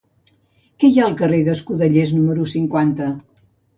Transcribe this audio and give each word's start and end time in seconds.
Què 0.83 0.87
hi 0.93 0.95
ha 1.01 1.03
al 1.09 1.13
carrer 1.21 1.41
d'Escudellers 1.49 2.15
número 2.17 2.47
cinquanta? 2.55 3.11